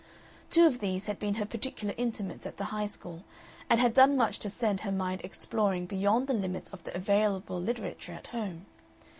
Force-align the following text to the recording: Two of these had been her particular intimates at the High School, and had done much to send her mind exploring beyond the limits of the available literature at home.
Two 0.49 0.65
of 0.65 0.79
these 0.79 1.05
had 1.05 1.19
been 1.19 1.35
her 1.35 1.45
particular 1.45 1.93
intimates 1.95 2.47
at 2.47 2.57
the 2.57 2.63
High 2.73 2.87
School, 2.87 3.23
and 3.69 3.79
had 3.79 3.93
done 3.93 4.17
much 4.17 4.39
to 4.39 4.49
send 4.49 4.79
her 4.79 4.91
mind 4.91 5.21
exploring 5.23 5.85
beyond 5.85 6.25
the 6.25 6.33
limits 6.33 6.71
of 6.71 6.83
the 6.85 6.95
available 6.97 7.61
literature 7.61 8.13
at 8.13 8.25
home. 8.25 8.65